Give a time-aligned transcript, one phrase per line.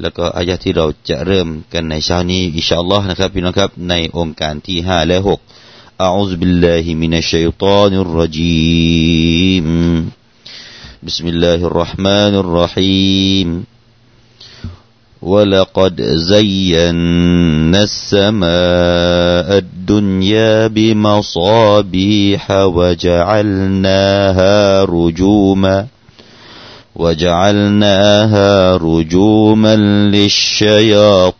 [0.00, 5.40] แล้วก็อายะที่เราจะเริ่มกันในเช้านี้อินชาอัลลอฮ์นะครับพี่น้องครับในองค์การที่ห้าและหก
[6.02, 9.68] อาอุซบิลลาฮิมินัชชัยฏอนิรรจีม
[11.08, 13.48] بسم الله الرحمن الرحيم
[15.22, 22.44] ولقد زينا السماء الدنيا بمصابيح
[22.76, 25.86] وجعلناها رجوما
[26.99, 29.75] وجعلناها رجوما
[30.11, 31.39] للشياطين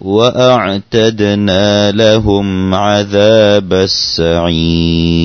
[0.00, 5.20] وأعتدنا لهم عذاب السعير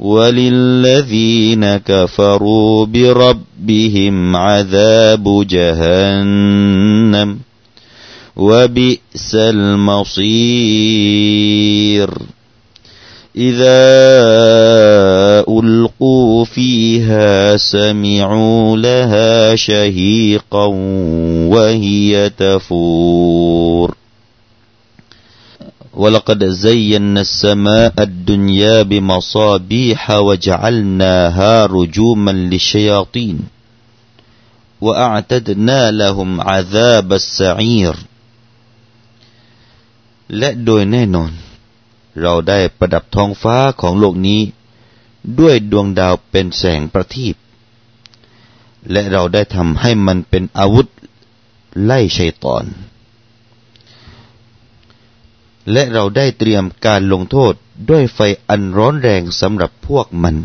[0.00, 7.38] وللذين كفروا بربهم عذاب جهنم
[8.36, 10.32] وبئس المصير
[13.35, 13.79] إذا
[15.49, 20.65] ألقوا فيها سمعوا لها شهيقا
[21.53, 23.95] وهي تفور
[25.93, 33.39] ولقد زينا السماء الدنيا بمصابيح وجعلناها رجوما للشياطين
[34.81, 37.95] وأعتدنا لهم عذاب السعير
[40.37, 41.31] และโดยแน่นอน
[42.20, 44.40] เราได้ประดับท้องฟ้าของโลกนี้
[45.38, 47.36] ด้วยดวงดาวเป็นแสงประทีป
[48.90, 50.86] และเราได้ทำให้มันเป็นอาวุธ
[51.84, 52.64] ไล่ชัยตอน
[55.72, 57.54] และเราได้เตรียมการลงโทษ
[57.88, 58.18] ด้วยไฟ
[58.48, 60.36] อันร้อนแรงสำหรับพวกมัน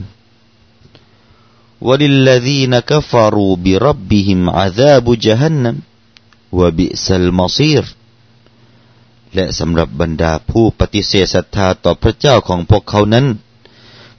[1.88, 5.76] วลิลลดีนกฟารูบิรับบิฮิมอาซาบุจฮันนัม
[6.60, 7.86] วบิสัลมาซีร
[9.37, 13.27] และสำหรับบรรดาผู้ปฏิเสธศรัทธาต่อพระเจ้าของพวกเขานั้น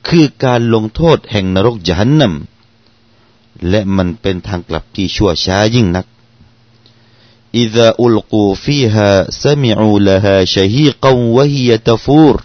[0.08, 2.34] คือการลงโทษแห่งนรกยานนัม
[3.70, 6.06] และมันเป็นทางกลับที่ชั่วช้ายิ่งนัก
[7.64, 9.10] إذا ألقوا فيها
[9.44, 12.36] سمعوا لها شهيقا وهي تفور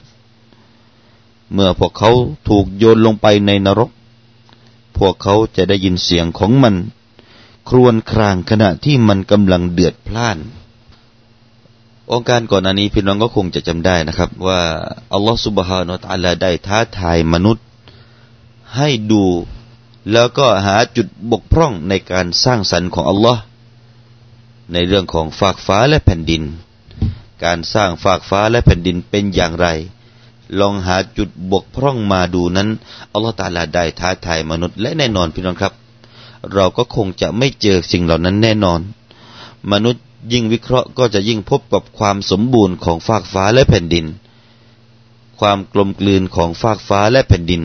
[1.53, 2.11] เมื่อพวกเขา
[2.49, 3.91] ถูกโยนลงไปในนรก
[4.97, 6.75] พวกเขาจะได้ยินเสียงของมัน
[7.69, 10.39] ครวญครางขณะที่มันกำลังเดือดพล่าน
[12.12, 14.62] องค์การก่อนอันนี้พี่น้องก็คงจะจำได้นะครับ ว่า
[15.14, 17.66] อัลลอฮฺสุบฮานาตะลาได้ท้าทายมนุษย์
[18.78, 19.24] ให้ดู
[20.12, 23.42] แล้วก็หาจุดบกพร่องในการสร้างสรรค์ของอัลลอฮ์
[24.74, 26.44] ในเรื่องของฝากฟ้าและแผ่นดิน
[27.44, 29.68] การสร้างฝากฟ้าและแผ่นดินเป็นอย่างไร
[30.59, 32.69] ลองหาจุดบกพร่องมาดูนั้น
[33.12, 35.74] อัลลอฮฺตาลาได้ท้าทายมนุษย์และแน่นอนพี่น้องครับ
[36.53, 38.80] เราก็คงจะไม่เจอสิ่งเหล่านั้นแน่นอน
[39.72, 44.06] มนุษย์ ยิ่งวิเคราะห์ก็จะยิ่งพบกับความสมบูรณ์ของฟากฟ้าและแผ่นดิน
[45.40, 47.62] ความกลมกลืนของฟากฟ้าและแผ่นดิน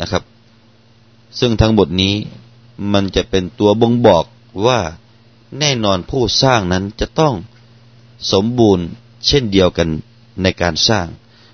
[0.00, 0.22] นะครับ
[1.38, 2.14] ซึ่งทั้งหมดนี้
[2.92, 4.24] มันจะเป็นตัวบ่งบอก
[4.66, 4.80] ว่า
[5.58, 7.34] แน่นอนผู้สร้างนั้นจะต้อง
[8.32, 8.86] สมบูรณ์
[9.26, 9.88] เช่นเดียวกัน
[10.42, 11.06] ในการสร้าง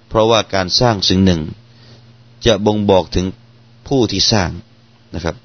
[0.08, 1.40] เพราะว่าการสร้างสิ่งหนึ่ง
[2.46, 3.26] จะบ่งบอกถึง
[3.88, 4.50] ผู้ที่สร้าง
[5.14, 5.36] นะครับ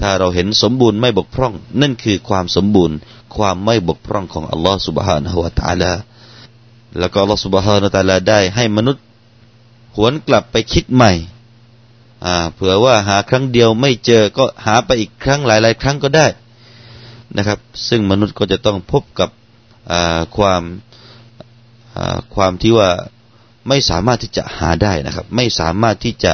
[0.00, 2.96] ถ้าเราเห็นสมบูรณ์ไม่บกพร่อง นั่นคือความสมบูรณ์
[3.36, 5.92] ความไม่บกพร่องของอัลลอฮฺ سبحانه และ تعالى
[6.98, 9.04] แล้วก็อัลลอฮฺ سبحانه และ تعالى ได้ให้มนุษย์
[9.96, 11.12] หวนกลับไปคิดใหม่
[12.26, 16.26] อ่าเผื่อว่าหาครั้งเดียวไม่เจอก็หาไปอีกครั้งหลาย ๆ ครั้งก็ได้
[17.36, 17.58] นะครับ
[17.88, 19.30] ซึ่งมนุษย์ก็จะต้องพบกับ
[20.36, 20.62] ความ
[22.34, 22.90] ความที่ว่า
[23.68, 26.32] ไม่สามารถที่จะหาได้นะครับ ไม่สามารถที่จะ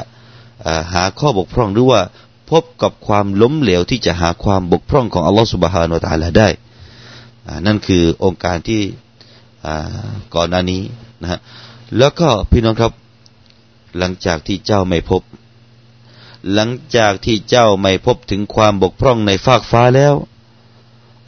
[0.92, 2.00] หาข้อบกพร่องหรือว่า
[2.49, 6.49] พบกับความล้มเหลวที่จะหาความบกพร่องของอัลลอฮฺสุบฮานาตาลาได้
[7.65, 8.81] นั่นคือองค์การที่
[10.35, 10.81] ก่อนหน้านี้
[11.21, 11.39] นะฮะ
[11.97, 12.93] แล้วก็พี่น้องครับ
[13.97, 15.21] หลังจากที่เจ้าไม่พบ
[16.53, 20.15] หลังจากที่เจ้าไม่พบถึงความบกพร่องในฟากฟ้าแล้ว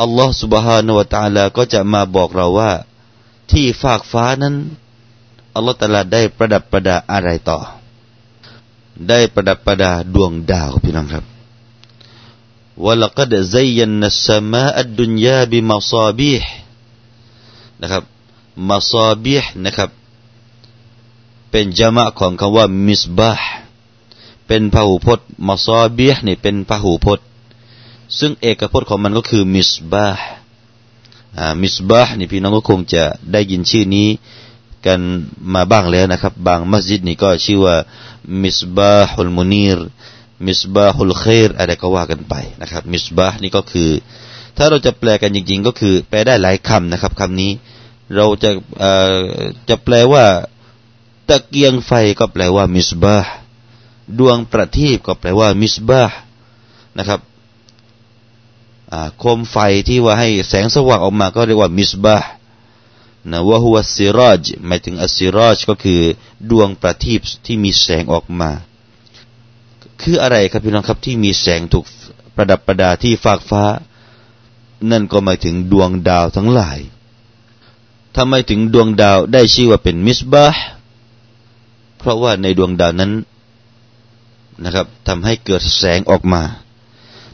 [0.02, 2.72] อัลลอฮฺสุบฮานาวตาลาก็จะมาบอกเราว่า
[3.52, 4.56] ที่ฟากฟ้านั้น
[5.56, 7.60] อัลลอฮฺตาลาได้ประดับประดาอะไรต่อ
[9.08, 11.26] ได้ประดับประดาดวงดาวพี่น้องครับ
[12.86, 16.50] วลกดซัยนนัสมาอัดดุนยาบิมาซาบีห์
[17.82, 18.04] นะครับ
[18.70, 19.90] มาซาบีห์นะครับ
[21.50, 23.48] เป็นจามะของคำว่ามิสบาห์
[24.48, 27.26] เป็นพหูพจน์มาซาบีห์นี่เป็นพหูพจน์
[28.20, 30.24] ซึ่งเอกพจน์ของมันก็คือมิสบาห์
[31.62, 34.08] มิสบาห์นี่พี่น้องก็คงจะได้ยินชื่อนี้
[34.86, 35.00] กัน
[35.54, 37.76] มาบ้างแล้วนะครับ บางมัสยิดนี่ก็ชื่อว่า
[38.44, 39.80] มิสบาฮุลมุนีร
[40.48, 43.90] มิสบาฮุลเครอะไรก็ว่ากันไปนะครับมิสบาห์นี่ก็คือ
[44.58, 47.52] ถ้าเราจะแปลกันจริง ๆ ก็คือ แปลได้หลายคำนะครับคำนี้
[48.16, 48.50] เราจะ
[49.70, 50.26] จะแปลว่า
[51.28, 53.30] ตะเกียงไฟก็แปลว่ามิสบาห์
[54.20, 56.16] ดวงประทีปก็แปลว่ามิสบาห์
[56.98, 57.20] นะครับ
[59.20, 59.58] โคมไฟ
[59.88, 62.28] ที่ว่าให้แสงสว่างออกมาก็เรียกว่ามิสบาห์
[63.30, 66.02] นะว่าหัวซิรจหมายถึงอัสซิรจก็คือ
[66.50, 68.52] ดวงประทีปที่มีแสงออกมา
[70.02, 71.86] คืออะไรครับพี่น้องครับที่มีแสงถูก
[72.36, 73.64] ประดับประดาที่ฟากฟ้า
[74.92, 76.80] นั่นก็หมายถึงดวงดาวทั้งหลาย
[78.16, 80.64] ทำไมถึงดวงดาวได้ชื่อว่าเป็นมิสบาห์
[81.98, 83.12] เพราะว่าในดวงดาวนั้น
[84.64, 86.44] นะครับทำให้เกิดแสงออกมา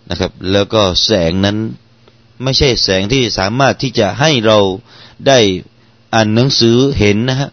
[0.09, 1.57] นะครับ แล้วก็แสงนั้น
[2.43, 4.57] ไม่ใช่แสงที่สามารถที่จะให้เรา
[5.27, 5.39] ได้
[6.17, 7.49] อ่านหนังสือเห็นนะฮะ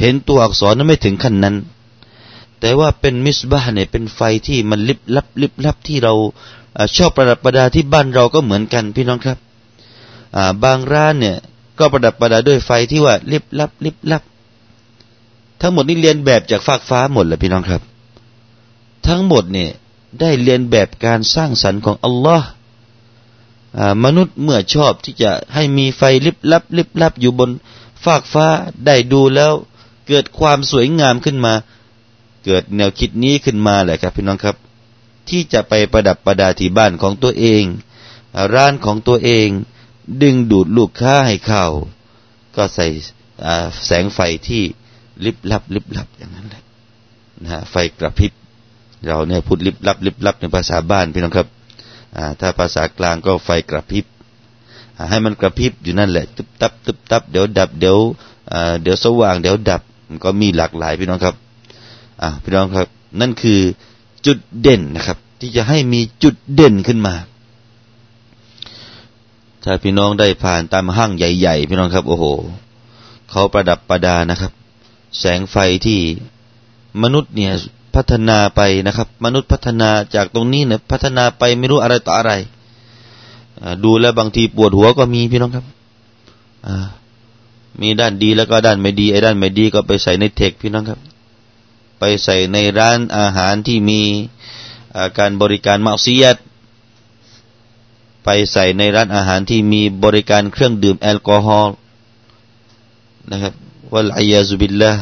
[0.00, 1.56] เห็นตัวอักษรนั้นไม่ถึงขั้นนั้น
[2.60, 6.14] แต่ว่าเป็นมิสบ้าเนี่ยเป็นไฟที่มันลิบลับลิบลับที่เรา
[6.96, 9.38] ชอบประดับประดาที่บ้านเราก็เหมือนกันพี่น้องครับ
[10.64, 11.36] บางร้านเนี่ย
[11.78, 14.22] ก็ประดับประดาด้วยไฟที่ว่าลิบลับลิบลับ
[15.60, 17.82] ทั้งหมดนี่เรียนแบบจากฟากฟ้าหมดเลยพี่น้องครับ
[19.06, 19.70] ทั้งหมดเนี่ย
[20.20, 22.48] ได้เรียนแบบการสร้างสรรค์ของอัลลอฮ์
[24.04, 27.50] มนุษย์เมื่อชอบที่จะให้มีไฟลิบลับลิบลับอยู่บน
[28.04, 28.46] ฟากฟ้า
[28.86, 29.52] ได้ดูแล้ว
[30.08, 31.54] เกิดความสวยงามขึ้นมา
[32.44, 34.56] เกิดแนวคิดนี้ขึ้นมาแหละครับพี่น้องครับ
[35.28, 37.64] ที่จะไปประดับประดาที่บ้านของตัวเอง
[38.54, 39.48] ร้านของตัวเอง
[40.22, 41.64] ดึงดูดลูกค้าให้เข้า
[42.56, 42.86] ก็ใส่
[43.86, 44.62] แสงไฟที่
[45.24, 46.62] ลิบลับลิบลับอย่างนั้นแหละ
[47.44, 48.32] นะไฟกระพริบ
[49.06, 51.48] เราเนี่ยพูดลิบลับลิบลับในภาษาบ้านพี่น้องครับ
[52.40, 54.04] ถ้าภาษากลางก็ไฟกระพริบ
[55.10, 57.98] ให้มันกระพริบอยู่นั่นแหละตึบตับตึบตับเดี๋ยวดับเดี๋ยว
[58.82, 61.34] เดี๋ยวสว่างเดี๋ยวดับมันก็มีหลากหลายพี่น้องครับ
[62.42, 62.88] พี่น้องครับ
[63.20, 63.60] นั่นคือ
[64.26, 67.14] จุดเด่นนะครับ ที่จะให้มีจุดเด่นขึ้นมา
[69.64, 72.24] ถ้าพี่น้องได้ผ่านตามห้างใหญ่ ๆ พี่น้องครับ โอ้โห
[73.30, 74.52] เขาประดับประดานะครับ
[75.18, 75.56] แสงไฟ
[75.86, 76.00] ที่
[77.02, 77.52] มนุษย์เนี่ย
[77.94, 82.32] พัฒนาไปนะครับ มนุษย์พัฒนาจากตรงนี้เนี่ยพัฒนาไปไม่รู้อะไรต่ออะไร
[83.84, 85.64] ดูแลบางทีปวดหัวก็มีพี่น้องครับ
[87.80, 91.00] มีด้านดีแล้วก็ด้านไม่ดีไอ้ด้านไม่ดีก็ไปใส่ในเทคพี่น้องครับ
[91.98, 94.00] ไปใส่ในร้านอาหารที่มี
[95.18, 96.36] การบริการมักซียัด
[98.24, 101.74] ไปใส่ในร้านอาหารที่มีบริการเครื่องดื่มแอลกอฮอล์
[103.30, 103.52] นะครับ
[103.92, 104.92] วะลัยยาซุบิลละ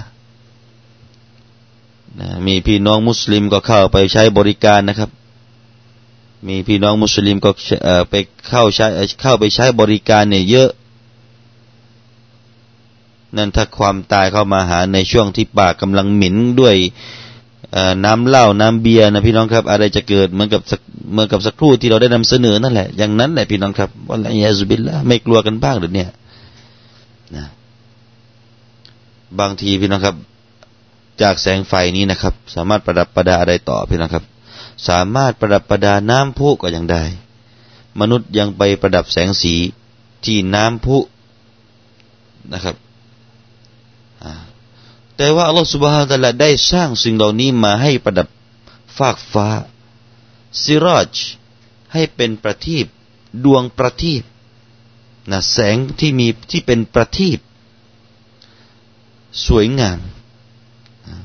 [2.46, 5.10] มีพี่น้องมุสลิมก็เข้าไปใช้บริการนะครับ
[6.46, 7.50] มีพี่น้องมุสลิมก็
[8.10, 8.14] ไป
[8.48, 8.86] เข้าใช้
[9.22, 10.70] เข้าไปใช้บริการเนี่ยเยอะ
[13.36, 16.76] นั่นถ้าความตายเข้ามาหาในช่วงที่ปากกำลังหมิ่นด้วย
[18.04, 20.60] น้ำเหล้าน้ำเบียร์นะพี่น้องครับ อะไรจะเกิดเหมือนกับ
[21.12, 26.08] เหมือนกับสักครู่ที่เราได้นำเสนอนั่นแหละอย่างนั้นแหละพี่น้องครับวัลยาซุบิลละไม่กลัวกันบ้างหรือเนี่ย
[27.36, 27.46] นะ
[29.40, 30.16] บางทีพี่น้องครับ
[31.22, 34.24] จากแสงไฟนี้นะครับ สามารถประดับประดาอะไรต่อพี่นะครับ
[34.88, 37.04] สามารถประดับประดาน้ำพุก็ยังได้
[38.00, 39.54] มนุษย์ยังไปประดับแสงสี
[40.24, 40.96] ที่น้ำพุ
[42.52, 42.76] นะครับ
[45.16, 48.28] แต่ว่าอัลลอฮฺสุบฮานตะลาได้สร้างสิ่งเหล่านี้มาให้ประดับ
[48.96, 49.48] ฟากฟ้า
[50.62, 51.14] ซิรอจ
[51.92, 52.86] ให้เป็นประทีป
[53.44, 54.22] ดวงประทีป
[55.30, 57.38] นะแสงที่มีที่เป็นประทีป
[59.46, 59.98] สวยงาม
[61.06, 61.22] อ้าว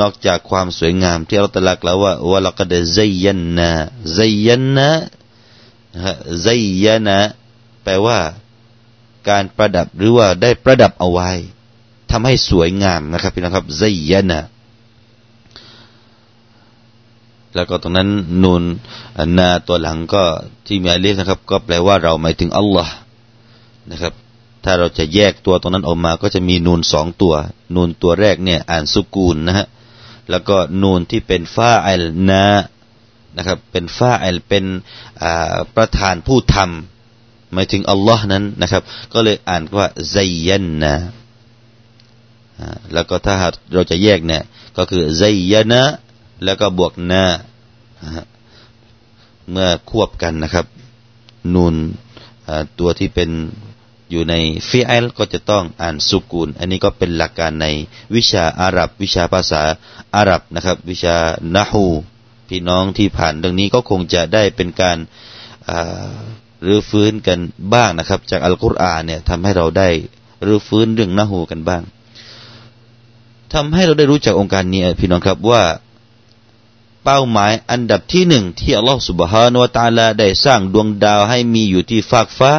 [0.00, 3.70] นอกจากความสวยงาม ที่เราตรักแล้วว่าวะลักดไซยันนะ
[4.14, 4.90] ไซยันนะ
[6.42, 6.48] ไซ
[6.84, 7.18] ยันะ
[7.82, 8.18] แปลว่า
[9.28, 11.30] การประดับหรือว่าได้ประดับเอาไว้
[12.10, 14.40] ทำให้สวยงามนะครับพี่น้องครับไซยันะ
[17.54, 18.08] แล้วก็ตรงนั้น
[18.42, 18.62] นูน
[19.38, 20.22] นาตัวหลังก็
[20.66, 22.94] ที่มีอเลฟนะครับ ก็แปลว่าเราหมายถึงอัลลอฮ์
[23.90, 24.12] นะครับ
[24.64, 27.34] ถ้าเราจะแยกตัวตรงนั้นออกมาก็จะมีนูนสองตัว
[27.74, 29.66] นูนตัวแรกเนี่ยอ่านสุกูลนะฮะ
[30.30, 32.44] แล้วก็นูนที่เป็นฟ้าไอลนะ
[33.36, 34.64] นะครับ เป็นฟ้าไอลเป็น
[35.76, 40.16] ประธานผู้ทำหมายถึงอัลลอฮ์นั้นนะครับ ก็เลยอ่านว่าไซ
[40.46, 40.94] ยันนะ
[42.94, 43.34] แล้วก็ถ้า
[43.74, 44.42] เราจะแยกเนี่ย
[44.76, 45.82] ก็คือไซยันะ
[46.44, 47.24] แล้วก็บวกนะ
[49.50, 50.66] เมื่อควบกันนะครับ
[51.54, 51.74] นูน
[52.78, 53.30] ตัวที่เป็น
[54.12, 54.34] อยู่ใน
[54.68, 57.66] ฟิอัลก็จะต้องอ่านสุกูล อันนี้ก็เป็นหลักการใน
[58.14, 59.62] วิชาอาหรับ วิชาภาษา
[60.16, 61.16] อาหรับนะครับ วิชา
[61.56, 61.86] นาฮู
[62.48, 64.98] พี่น้องที่ผ่านเรื่องนี้ก็คงจะได้เป็นการ
[66.66, 67.38] รื้อฟื้นกัน
[67.74, 69.88] บ้างนะครับ จากอัลกุรอานเนี่ยทำให้เราได้
[70.46, 71.82] รื้อฟื้นเรื่องนาหูกันบ้าง
[73.54, 75.62] ทำให้เราได้รู้จักองค์การนี้พี่น้องครับว่า
[77.04, 82.52] เป้าหมายอันดับที่หนึ่งที่อัลลอฮฺสุบฮานวตาลาได้สร้างดวงดาวให้มีอยู่ที่ฟากฟ้า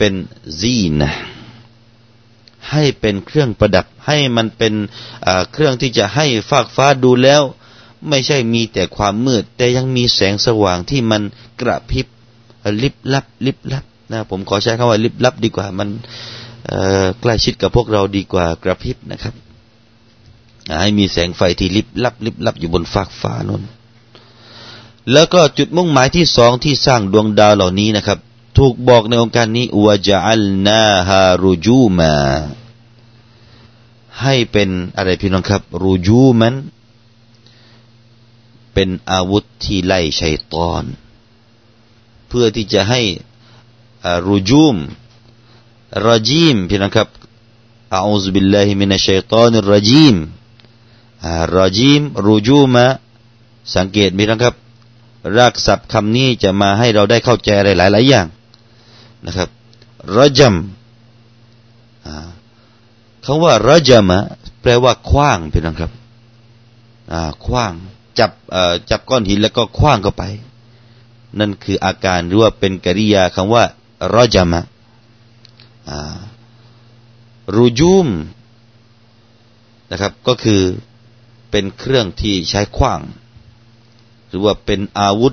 [0.00, 0.14] เป็น
[0.60, 1.12] ซีนะ
[2.70, 4.74] ให้เป็นเครื่องประดับ ให้มันเป็น
[5.52, 7.42] เครื่องที่จะให้ฟากฟ้าดูแล้ว
[8.08, 11.22] ไม่ใช่มีแต่ความมืด แต่ยังมีแสงสว่างที่มัน
[11.60, 12.06] กระพริบ
[12.82, 15.88] ลิบลับ ลิบลับนะผมขอใช้คำว่าลิบลับดีกว่า มัน
[17.20, 19.34] ใกล้ชิดกับพวกเราดีกว่ากระพริบนะครับ
[20.80, 23.62] ให้มีแสงไฟที่ลิบลับ ลิบลับอยู่บนฟากฟ้านน
[25.12, 28.18] แล้วก็จุดมุ่งหมายที่สองที่สร้างดวงดาวเหล่านี้นะครับ
[28.56, 32.14] ถูกบอกในองค์การนี้วะจัลนาฮารูจูมา
[34.20, 36.54] ให้เป็นอะไรพี่น้องครับรูจูมัน
[38.74, 40.84] เป็นอาวุธที่ไล่ชัยตอน
[42.28, 43.00] เพื่อที่จะให้
[44.28, 44.76] รูจูม
[46.06, 47.08] รจีมพี่น้องครับ
[47.94, 50.16] อาอุซบิลลาฮิมินัชชัยตานิรจีม
[51.56, 52.86] รจีมรูจูมะ
[53.74, 54.54] สังเกตมีนะครับ
[55.36, 58.26] รากศัพท์คำนี้จะมาให้เราได้เข้าใจอะไรหลาย ๆ อย่าง
[59.26, 59.48] นะครับ
[60.16, 60.54] รจัม
[63.24, 64.18] คำว่ารจามะ
[64.60, 65.92] แปลว่าคว้างพี่น้องครับ
[67.46, 67.72] คว้าง
[68.18, 68.30] จับ
[68.90, 70.24] จับก้อนหินแล้วก็คว้างเข้าไป
[71.38, 73.64] นั่นคืออาการหรือว่าเป็นกริยาคำว่า
[74.14, 74.60] รจามะ
[77.54, 78.08] รูจูม
[79.90, 80.60] นะครับก็คือ
[81.50, 83.00] เป็นเครื่องที่ใช้คว้าง
[84.28, 85.32] หรือว่าเป็นอาวุธ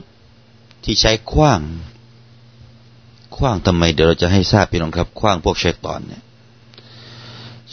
[0.83, 1.61] ที่ใช้คว้าง
[3.37, 6.21] คว้างทำไมเดี๋ยวเราจะให้ทราบพี่น้องครับคว้างพวกชัยตอนเนี่ย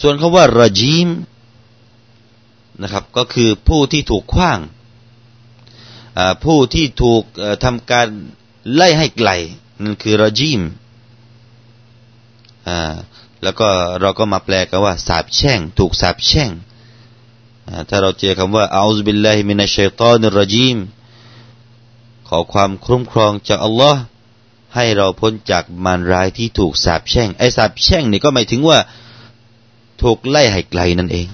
[0.00, 1.08] ส่วนคำว่าระจีม
[2.82, 4.58] นะครับ ก็คือผู้ที่ถูกคว้าง
[6.44, 7.22] ผู้ที่ถูก
[7.64, 8.08] ทำการ
[8.74, 9.30] ไล่ให้ไกล
[9.82, 10.60] นั่นคือระจีม
[13.42, 13.68] แล้วก็
[14.00, 16.50] เราก็มาแปลกันว่าสาบแช่ง ถูกสาบแช่ง
[17.88, 20.78] ถ้าเราเจอคำว่าอัลลอฮฺบิลลาฮิมินัชชัยตานุรจีม
[22.28, 24.02] ขอความคุ้มครองจากอัลลอฮ์
[24.74, 28.78] ให้เราพ้นจากมารร้ายที่ถูกสาบแช่ง ไอ้สาบแช่งนี่ก็หมายถึงว่า
[30.02, 31.28] ถูกไล่ให้ไกลนั่นเอง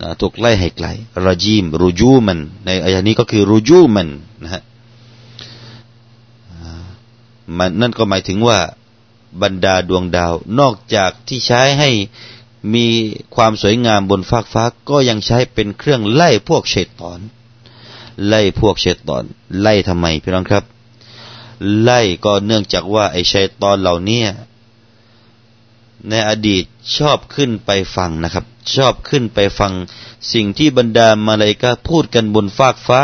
[0.00, 0.86] นะถูกไล่ให้ไกล
[1.24, 4.08] รจีมรูจูมัน ในอายะนี้ก็คือรูจูมัน
[4.42, 4.62] นะฮะ
[7.58, 8.58] มันนั่นก็หมายถึงว่า
[9.42, 11.90] บรรดาดวงดาว นอกจากที่ใช้ให้
[12.74, 12.86] มี
[13.34, 17.20] ความสวยงามบนฟากฟ้าก็ยังใช้เป็นเครื่องไล่พวกเฉดตอน
[18.26, 19.24] ไล่พวกเฉดตอน
[19.60, 20.64] ไล่ทำไมพี่น้องครับ
[21.80, 24.22] ไล่ก็เนื่องจากว่าไอ้เฉดตอนเหล่านี้
[26.08, 26.64] ในอดีต
[26.96, 28.44] ชอบขึ้นไปฟังนะครับ
[28.76, 29.72] ชอบขึ้นไปฟัง
[30.32, 33.00] สิ่งที่บรรดามาลายกาพูดกันบนฟากฟ้า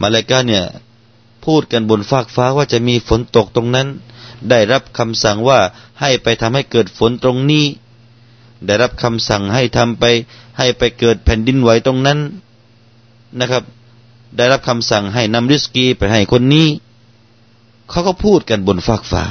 [0.00, 0.64] มาลายกาเนี่ย
[1.44, 3.88] พูดกันบนฟากฟ้าว่าจะมีฝนตกตรงนั้น
[4.50, 5.58] ได้รับคำสั่งว่า
[6.00, 7.64] ให้ไปทำให้เกิดฝนตรงนี้
[8.66, 10.04] ได้รับคำสั่งให้ทำไป
[10.58, 12.18] ให้ไปเกิดแผ่นดินไหวตรงนั้น
[13.40, 13.62] นะครับ
[14.36, 16.68] ได้รับคำสั่งให้นำริสกีไปให้คนนี้
[17.90, 19.24] เขาก็พูดกันบนฟากฟ้า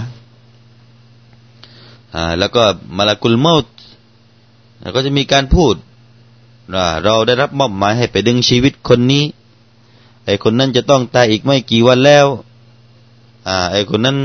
[2.40, 2.64] แล้วก็
[2.98, 3.72] มาลากุลเมาต์
[4.96, 5.76] ก็จะมีการพูด
[7.04, 9.24] เราได้รับมอบหมายให้ไปดึงชีวิตคนนี้
[10.26, 12.28] ไอ้คนนั้นจะต้องตายอีกไม่กี่วันแล้ว
[13.48, 14.18] อ่าไอ้คนนั้น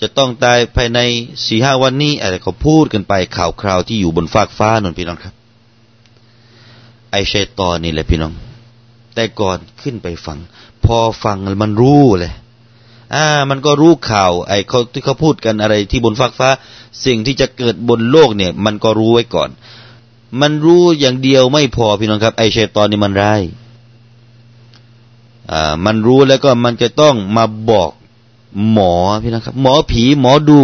[0.00, 1.00] จะต้องตายภายใน
[1.46, 5.34] สี่ห้าวันนี้อะไรเขาพูดกันไปข่าวคราวที่อยู่บนฟากฟ้านนพี่น้องครับ
[7.10, 8.32] ไอ้ชัยตอนนี่แหละพี่น้อง
[9.14, 10.38] แต่ก่อนขึ้นไปฟัง
[10.84, 12.32] พอฟังมันรู้เลย
[13.14, 16.48] อ่ามันก็รู้ข่าว ไอ้เขาที่เขาพูดกันอะไรที่บนฟากฟ้า
[17.04, 19.50] สิ่งที่จะเกิดบนโลกเนี่ย มันก็รู้ไว้ก่อน
[20.40, 23.42] มันรู้อย่างเดียวไม่พอพี่น้องครับ ไอ้ชัยตอนนี่มันร้าย
[25.52, 27.90] อ่ามันรู้แล้วก็มันจะต้องมาบอก
[28.70, 30.60] หมอพี่น้องครับ หมอผีหมอดู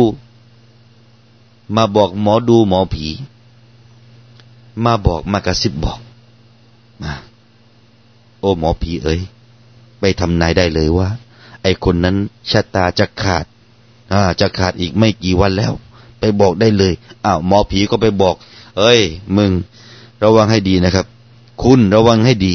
[1.76, 3.06] มาบอกหมอดูหมอผี
[4.84, 6.00] มาบอกมากระซิบบอก
[8.48, 9.20] อ้หมอผีเอ้ย
[10.00, 11.08] ไปทำนายได้เลยว่า
[11.62, 12.16] ไอคนนั้น
[12.50, 13.44] ชะตาจะขาด
[14.12, 15.72] อ่าจะขาดอีกไม่กี่วันแล้ว
[16.20, 16.92] ไปบอกได้เลย
[17.24, 18.34] อ้าวหมอผีก็ไปบอก
[18.78, 19.00] เอ้ย
[19.36, 19.50] มึง
[20.22, 21.06] ระวังให้ดีนะครับ
[21.62, 22.54] คุณระวังให้ดี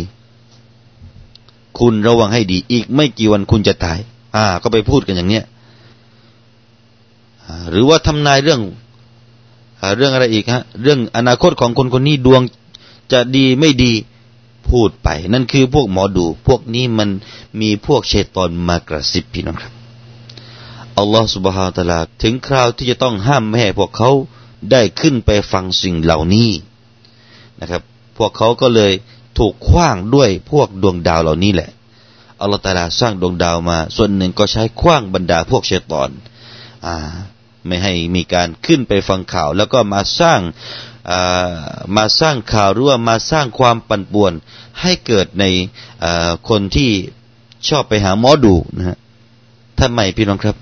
[1.79, 3.99] คุณระวังให้ดี อีกไม่กี่วันคุณจะตาย
[4.35, 5.43] อ่า ก็ไปพูดกันอย่างเนี้ย
[7.71, 8.61] หรือว่าทำนายเรื่อง
[9.97, 12.41] เรื่องอะไรอีกฮะ เรื่องอนาคตของคนคนนี้ดวง
[13.11, 13.93] จะดีไม่ดี
[14.69, 17.09] พูดไป นั่นคือพวกหมอดู พวกนี้มัน
[17.61, 19.73] มีพวกเชตอนมากระซิบพี่น้องครับ
[20.97, 24.09] อัลลอฮฺสุบฮาตะลาถึงคราวที่จะต้องห้ามไม่ให้พวกเขา
[24.71, 26.49] ได้ขึ้นไปฟังสิ่งเหล่านี้
[27.61, 27.81] นะครับ
[28.17, 28.93] พวกเขาก็เลย
[29.37, 31.69] ถูกคว้างด้วยพวกดวงดาวเหล่านี้แหละ
[32.41, 36.09] อัลลอฮฺตาลาสร้างดวงดาวมา ส่วนหนึ่งก็ใช้คว้างบรรดาพวกเชตอน
[36.85, 36.95] อ่า
[37.67, 40.39] ไม่ให้มีการขึ้นไปฟังข่าว แล้วก็มาสร้าง
[41.95, 44.33] มาสร้างข่าวหรือว่ามาสร้างความปั่นป่วน
[44.81, 45.45] ให้เกิดใน
[46.49, 46.91] คนที่
[47.67, 48.97] ชอบไปหาหมอดูนะฮะ
[49.79, 50.57] ทำไมพี่น้องครับ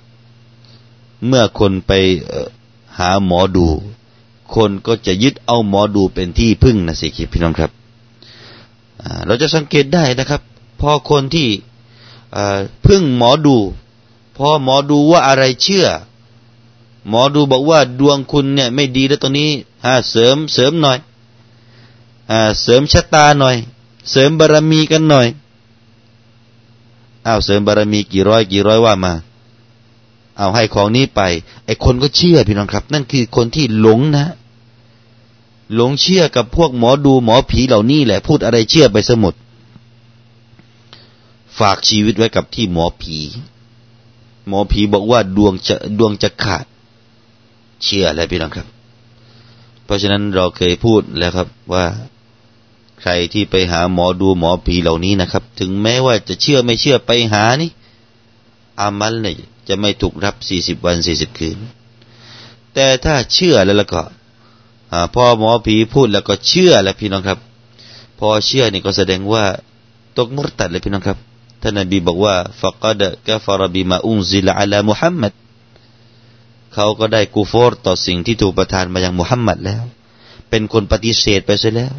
[1.28, 1.92] เมื่อคนไป
[3.00, 3.68] หาหมอดู
[4.56, 7.72] คนก็จะยึดเอาหมอดูเป็นที่พึ่งนะสิคิดพี่น้องครับ
[9.26, 10.42] เราจะสังเกตได้นะครับ
[10.80, 11.48] พอคนที่
[12.86, 13.58] พึ่งหมอดู
[14.38, 15.88] พอหมอดูว่าอะไรเชื่อ
[17.10, 19.50] หมอดูบอกว่าดวงคุณเนี่ย ไม่ดีแล้วตรงนี้
[20.10, 20.98] เสริมเสริมหน่อย
[22.32, 23.56] อเสริมชะตาหน่อย
[24.12, 25.28] เสริมบารมีกันหน่อย
[27.28, 29.14] อ้าวเสริมบารมีกี่ร้อยกี่ร้อยว่ามา
[30.38, 31.22] เอาให้ของนี้ไป
[31.66, 34.26] ไอ้คนก็เชื่อพี่น้องครับ นั่นคือคนที่หลงนะ
[35.76, 39.34] หลงเชื่อกับพวกหมอดูหมอผีเหล่านี้แหละ พูดอะไรเชื่อไปสมุด
[41.60, 43.18] ฝากชีวิตไว้กับที่หมอผี
[44.48, 46.66] หมอผีบอกว่าดวงจะดวงจะขาด
[47.84, 48.68] เชื่ออะไรพี่น้องครับ
[49.92, 51.86] ราะฉะนั้นเราเคยพูดแล้วครับว่า
[53.02, 57.70] ใครที่ไปหาหมอดูหมอผีเหล่านี้นะครับ ถึงแม้ว่าจะเชื่อไม่เชื่อไปหานี่
[58.80, 59.36] อามัลเนี่ย
[59.68, 61.58] จะไม่ถูกรับสี่สิบวันสี่สิบคืน
[62.74, 64.02] แต่ถ้าเชื่อแล้วแล้วก็
[65.14, 67.40] พอหมอผีพูดแล้วก็เชื่อแล้วพี่น้องครับ
[68.20, 69.44] พอเชื่อนี่ก็แสดงว่า
[70.18, 71.18] ตกมุตัดเลยพี่น้องครับ
[71.62, 75.34] ท่านนบีบอกว่าฟะกดกะฟรบิมาอุนซิลอะลามุฮัมมัด
[76.74, 79.84] เขาก็ได้กูฟอร์ต่อสิ่งที่ถูกประทานมาอยังมุฮัมมัดแล้ว
[80.50, 81.94] เป็นคนปฏิเสธไปเสียแล้ว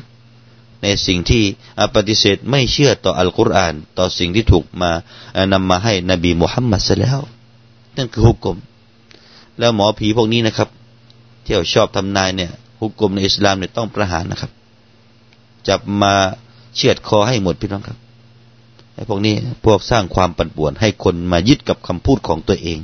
[0.83, 1.43] ในสิ่งที่
[1.95, 4.91] ปฏิเสธไม่เชื่อต่ออัลกุรอาน ต่อสิ่งที่ถูกมา
[5.53, 7.19] นำมาให้นบีมุฮัมมัดเสียแล้ว
[7.97, 8.57] นั่นคือฮุกกลม
[9.59, 10.69] แล้วหมอผีพวกนี้นะครับ
[11.45, 12.51] เที่ยวชอบทำนายเนี่ย
[12.81, 14.51] ฮุกกลมในอิสลามเนี่ยต้องประหารนะครับ
[15.69, 16.15] จับมา
[16.77, 17.99] เชือดคอให้หมดพี่น้องครับ
[18.95, 22.79] ไอ้พวกนี้พวกสร้างความปั่นป่วนให้คนมายึดกับคำพูดของตัวเอง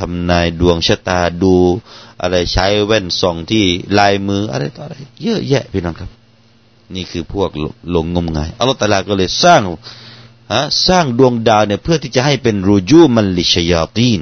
[0.00, 1.54] ทำนายดวงชะตาดู
[2.20, 3.64] อะไรใช้แว่นส่องที่
[3.98, 6.10] ลายมืออะไรต่ออะไร เยอะแยะพี่น้องครับ
[6.94, 7.50] นี่คือพวก
[7.90, 9.60] หลงงมงายอัลลอฮฺตาลาก็เลยสร้าง
[10.52, 14.20] ฮะสร้างดวงดาวเนี่ยเพื่อที่จะให้เป็นรูจูมันลิชยาตีน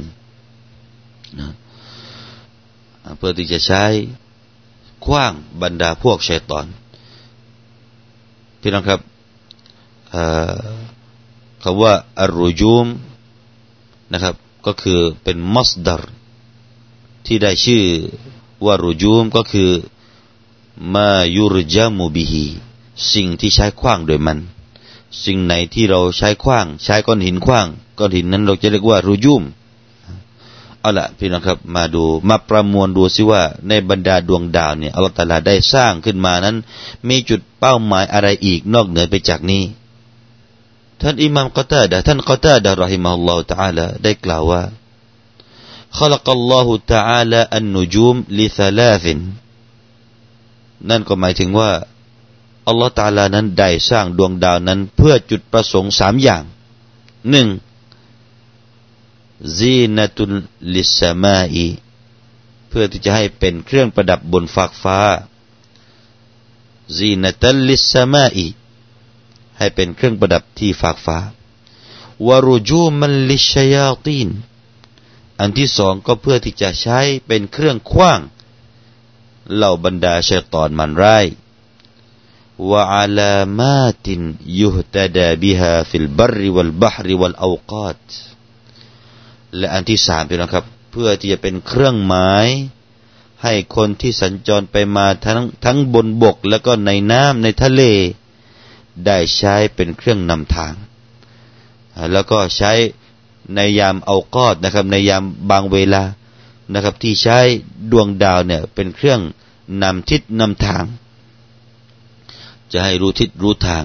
[1.39, 1.51] นะ
[3.19, 3.85] เพื่อที่จะใช้
[5.05, 6.67] คว้างบรรดาพวกชัยตอน
[8.61, 9.01] พี่น้องครับ
[11.63, 12.87] คำว่าอารูจูม
[14.13, 14.35] นะครับ
[14.67, 16.03] ก็คือเป็นมัสดาร
[17.27, 17.85] ที่ได้ชื่อ
[18.65, 19.71] ว่ารูจูมก็คือ
[20.95, 22.47] มายุรจามูบิฮี
[23.13, 24.39] สิ่งที่ใช้คว้างโดยมัน
[25.25, 27.67] สิ่งไหนที่เราใช้คว้าง ใช้ก้อนหินคว้าง
[27.99, 29.43] ก้อนหินนั้นเราจะเรียกว่ารูยุม
[30.81, 36.57] เอาละพี่น้องครับมาดูมาประมวลดูซิว่า ในบรรดาดวงดาวเนี่ยอัลลอฮฺตาลาได้สร้างขึ้นมานั้น
[37.09, 39.63] มีจุดเป้าหมายอะไรอีกนอกเหนือไปจากนี้
[41.02, 44.64] ท่านอิหม่ามกอตาดะท่านกอตาดะรอฮิมะฮุลลอฮฺตาลาได้กล่าวว่า
[46.00, 49.06] خلق الله تعالى النجوم لثلاث
[50.90, 51.72] นั่นก็หมายถึงว่า
[52.68, 56.44] อัลลอฮฺตาลานั้นได้สร้างดวงดาวนั้น เพื่อจุดประสงค์สามอย่าง
[57.30, 57.48] หนึ่ง
[59.58, 60.34] ซีนตุล
[60.74, 61.68] ลิสมาอี
[62.70, 65.00] เพื่อที่จะให้เป็นเครื่องประดับบนฟากฟ้า
[66.98, 68.48] ซีนตัลลิสมาอี
[69.59, 71.19] ให้เป็นเครื่องประดับที่ฟากฟ้า
[72.27, 74.29] วารุจูมันลิชยาตีน
[75.41, 78.21] อันที่สองก็เพื่อที่จะใช้เป็นเครื่องคว้าง
[79.55, 81.19] เหล่าบรรดาชัยตอนมันร้
[82.71, 84.21] วะอาลามาติน
[84.61, 88.01] ยุฮตดาบิฮาฟิลบริวัลบหริวัลอวกาต
[89.57, 92.47] และอันที่สามเป็นนะครับ เพื่อที่จะเป็นเครื่องหมาย
[93.43, 97.83] ให้คนที่สัญจรไปมาทั้งทั้งบนบกแล้วก็ในน้ำในทะเล
[99.07, 100.75] ได้ใช้เป็นเครื่องนำทาง
[102.13, 102.73] แล้วก็ใช้
[103.55, 106.03] ในยามเอากอดนะครับ ในยามบางเวลา
[106.75, 107.39] นะครับ ที่ใช้
[107.91, 109.21] ดวงดาวเนี่ยเป็นเครื่อง
[109.83, 110.85] นำทิศนำทาง
[112.73, 113.85] จะให้รู้ทิศรู้ทาง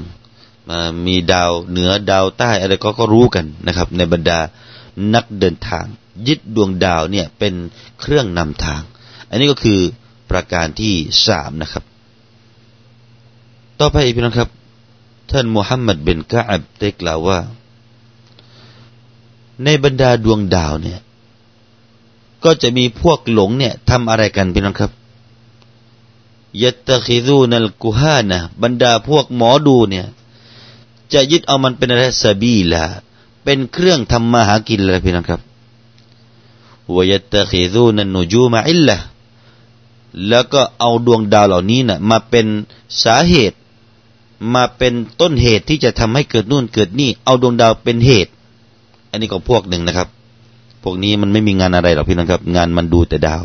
[0.69, 4.39] มามีดาวเหนือดาวใต้อะไรก็ก็รู้กันนะครับ ในบรรดา
[5.13, 5.85] นักเดินทาง
[6.27, 7.53] ยึดดวงดาวเนี่ยเป็น
[7.99, 8.81] เครื่องนำทาง
[9.29, 9.79] อันนี้ก็คือ
[10.29, 10.93] ประการที่
[11.27, 11.83] สามนะครับ
[13.79, 14.49] ต่อไปพี่น้องครับ
[15.33, 17.39] ท่านมุฮัมมัดเบนกาอับได้กล่าวว่า
[19.63, 20.99] ในบรรดาดวงดาวเนี่ย
[22.43, 24.91] ก็จะมีพวกหลงเนี่ยทำอะไรกันพี่น้องครับ
[26.61, 30.05] ยัตตะคิดูนัลกุฮานะบรรดาพวกหมอดูเนี่ย
[31.13, 32.83] จะยึดเอามันเป็นอะไรสบีละ
[33.43, 35.41] เป็นเครื่องทำมาหากินเลยพี่น้องครับ
[36.95, 38.97] วยัตตะคิดูนันนูจูมาอิลละ
[40.27, 42.45] แล้วก็เอาดวงดาวเหล่านี้นะ่ะมาเป็น
[43.03, 43.57] สาเหตุ
[44.53, 48.31] มาเป็นต้นเหตุที่จะทำให้เกิดนู่นเกิดนี่ เอาดวงดาวเป็นเหตุ
[49.11, 50.07] อันนี้ก็พวกหนึ่งนะครับ
[50.83, 53.43] พวกนี้มันไม่มีงานอะไรหรอกพี่น้องครับ งานมันดูแต่ดาว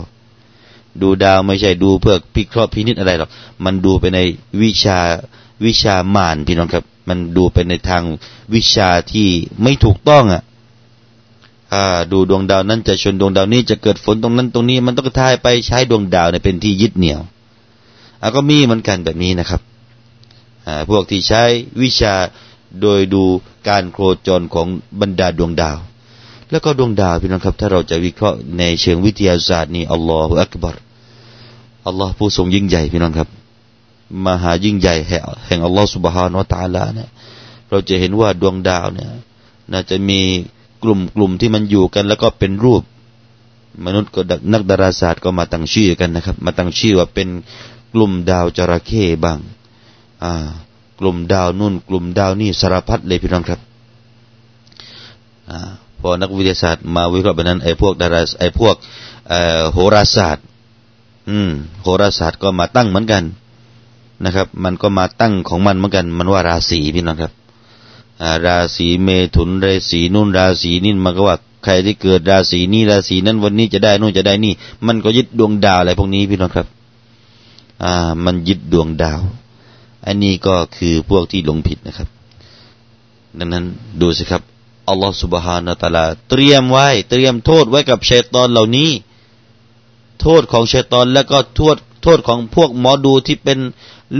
[1.03, 3.31] ดูดาวไม่ใช่ดูเพื่อพิเคราะห์พินิจอะไรหรอก
[3.65, 4.19] มันดูไปใน
[4.63, 4.99] วิชา
[5.65, 8.03] วิชามานพี่น้องครับ มันดูไปในทาง
[8.55, 9.29] วิชาที่
[9.63, 10.43] ไม่ถูกต้องอะ
[12.13, 17.21] ดูดวงดาวนั้นจะชนดวงดาวนี้จะเกิดฝนตรงนั้นตรงนี้ มันต้องทายไปใช้ดวงดาวเนี่ยเป็นที่ยึดเหนี่ยว
[18.37, 19.61] ก็มีเหมือนกันแบบนี้นะครับ
[20.91, 21.43] พวกที่ใช้
[21.83, 22.15] วิชา
[22.83, 23.25] โดยดู
[23.69, 24.67] การโคจรของ
[25.01, 25.79] บรรดาดวงดาว
[26.51, 30.77] แล้วก็ดวงดาวพี่น้องครับ ถ้าเราจะวิเคราะห์ในเชิงวิทยาศาสตร์นี่อัลลอฮฺอักบาร
[31.87, 33.29] อัลลอฮ์ผู้ทรงยิ่งใหญ่พี่น้องครับ
[34.27, 34.95] มหายิ่งใหญ่
[35.47, 37.09] แห่งอัลลอฮ์สุบฮานวะตาลาเนี่ย
[37.71, 39.11] เราจะเห็นว่าดวงดาวเนี่ย
[39.73, 40.21] น่าจะมี
[40.83, 42.83] กลุ่มกลุ่มที่มันอยู่กัน แล้วก็เป็นรูป
[43.87, 44.21] มนุษย์ก็
[44.53, 47.29] นักดาราศาสตร์ก็มาตั้งชื่อกันนะครับ มาตั้งชื่อว่าเป็น
[47.93, 49.39] กลุ่มดาวจระเข้บ้าง
[50.25, 50.33] อ่า
[51.01, 53.61] กลุ่มดาวนู่น กลุ่มดาวนี่สารพัดเลยพี่น้องครับ
[55.51, 55.53] อ
[56.01, 58.75] พอนักวิทยาศาสตร์มาวิเคราะห์แบบนั้นไอ้พวกดาราไอ้พวก
[59.73, 60.45] โหราศาสตร์
[61.31, 61.51] อืม
[61.83, 63.23] โหราศาสตร์ก็มาตั้งเหมือนกัน
[64.25, 67.33] นะครับ มันก็มาตั้งของมันเหมือนกัน มันว่าราศีพี่น้องครับ
[68.47, 74.53] ราศีเมถุนราศีนู่นราศีนี่มันก็ว่าใครที่เกิดราศีนี้ราศีนั้นวันนี้จะได้นู่นจะได้นี่
[74.87, 76.67] มันก็ยึดดวงดาวอะไรพวกนี้พี่น้องครับ
[77.85, 79.21] อ่า มันยึดดวงดาว
[80.07, 82.09] อันนี้ก็คือพวกที่หลงผิดนะครับ
[83.39, 83.65] ดังนั้น
[84.01, 84.43] ดูสิครับ
[84.89, 88.91] อัลลอฮฺสุบฮานาตะลาเตรียมไว้ เตรียมโทษไว้กับชัยตอนเหล่านี้
[90.21, 93.59] โทษของชัยตอนแล้วก็โทษโทษของพวกหมอดูที่เป็น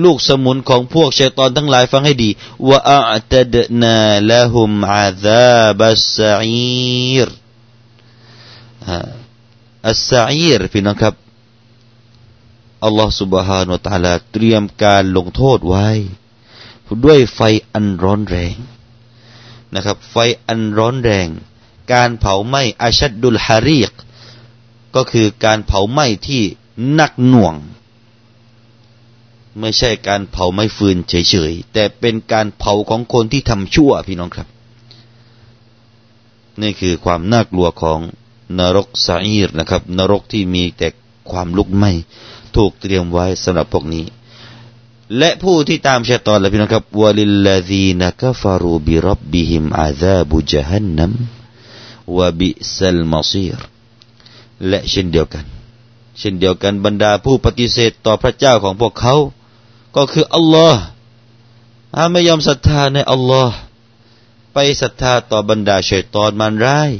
[0.03, 2.31] ลูกสมุนของพวกชัยตอนทั้งหลายฟังให้ดี
[2.69, 2.79] ว่า
[3.13, 3.97] อัตดนา
[4.31, 7.29] ละหุมอาซาบัสซีร
[9.89, 11.15] อัสซีรพี่น้องครับ
[12.84, 15.88] อัลลอฮฺ سبحانه และ تعالى เตรียมการลงโทษไว้
[17.04, 17.40] ด้วยไฟ
[17.74, 18.56] อันร้อนแรง
[19.76, 20.16] นะครับ ไฟ
[20.48, 21.28] อันร้อนแรง
[21.94, 23.94] การเผาไหม้อาชัดดุลฮารีก
[24.96, 26.44] ก็คือการเผาไหม้ที่
[26.94, 27.56] หนักหน่วง
[29.60, 34.48] ไม่ใช่การเผาไม้ฟืนเฉยๆ แต่เป็นการเผาของคนที่ทำชั่วพี่น้องครับ
[36.62, 38.00] นี่คือความน่ากลัวของ
[38.60, 40.88] นรกสาอีรนะครับ นรกที่มีแต่
[41.32, 41.92] ความลุกไหม้
[42.57, 44.05] ถูกเตรียมไว้สำหรับพวกนี้
[45.19, 51.13] และผู้ที่ตามชัยตอนละพี่น้องครับวะลิลลาดีนกฟารูบิรับบิฮิมอาซาบุจฮันนัม
[52.17, 53.59] วะบิซัลมาซีร
[54.69, 55.45] และเช่นเดียวกัน
[56.19, 59.15] เช่นเดียวกันบรรดาผู้ปฏิเสธต่อพระเจ้าของพวกเขา
[59.97, 60.83] ก็คืออัลลอฮ์
[61.95, 63.57] ถ้าไม่ยอมศรัทธาในอัลลอฮ์
[64.53, 66.91] ไปศรัทธาต่อบรรดาชัยตอนมันร้าย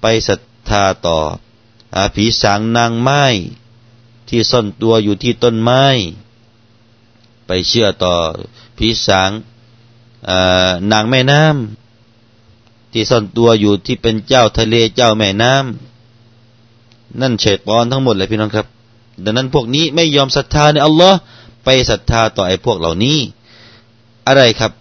[0.00, 1.18] ไปศรัทธาต่อ
[2.14, 3.24] ผีสางนางไม้
[4.34, 5.84] ที่ซ่อนตัวอยู่ที่ต้นไม้
[7.46, 8.14] ไปเชื่อต่อ
[8.76, 9.30] ผีสาง
[10.92, 18.66] นางแม่น้ำที่ซ่อนตัวอยู่ที่เป็นเจ้าทะเลเจ้าแม่น้ำนั่นเฉดปอนทั้งหมดเลยพี่น้องครับ
[19.24, 21.18] ดังนั้นพวกนี้ไม่ยอมศรัทธาในอัลลอฮ์
[21.64, 23.18] ไปศรัทธาต่อไอ้พวกเหล่านี้
[24.26, 24.72] อะไรครับ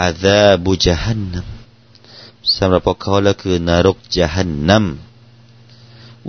[0.00, 1.46] อาซาบุจฮันนัม
[2.56, 4.84] สำหรับพวกเขาแล้วคือนรกจฮันนัม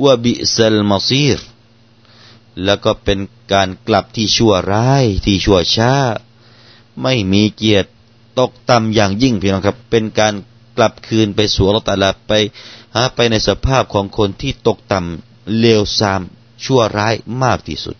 [0.04, 1.40] วะบิซัลมาซีร
[2.65, 3.19] แล้วก็เป็น
[3.53, 5.93] การกลับที่ชั่วร้ายที่ชั่วช้า
[7.03, 7.89] ไม่มีเกียรติ
[8.39, 10.35] ตกต่ำอย่างยิ่งพี่น้องครับ เป็นการ
[10.77, 12.33] กลับคืนไปสู่อัลตาลาไป
[12.95, 16.21] หาไปในสภาพของคนที่ตกต่ำเลวทราม
[16.65, 17.97] ชั่วร้ายมากที่สุด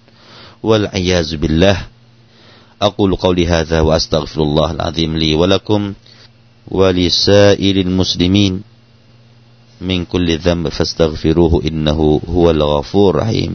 [0.69, 1.77] والعياذ بالله
[2.83, 5.81] أقول قولي هذا وأستغفر الله العظيم لي ولكم
[6.79, 8.63] ولسائر المسلمين
[9.81, 13.53] من كل ذنب فاستغفروه إنه هو الغفور الرحيم